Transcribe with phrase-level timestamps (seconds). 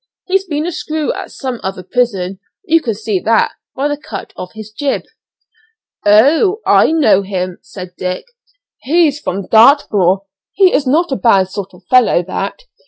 [0.25, 4.33] He's been a screw at some other prison; you can see that by the cut
[4.35, 5.03] of his jib."
[6.07, 6.59] "Oh!
[6.65, 8.25] I know him," said Dick,
[8.79, 12.63] "he's from Dartmoor; he is not a bad sort of fellow, that.